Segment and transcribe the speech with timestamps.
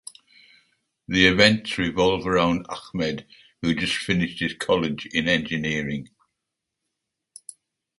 [1.07, 3.27] The events revolve around (Ahmed)
[3.61, 6.09] who just finished his college in engineering.